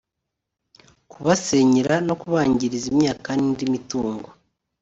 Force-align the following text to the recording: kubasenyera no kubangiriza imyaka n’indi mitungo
kubasenyera 1.11 1.95
no 2.07 2.13
kubangiriza 2.21 2.85
imyaka 2.93 3.29
n’indi 3.39 3.65
mitungo 3.73 4.27